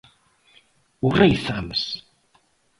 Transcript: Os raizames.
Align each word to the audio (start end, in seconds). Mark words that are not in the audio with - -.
Os 1.05 1.13
raizames. 1.19 1.81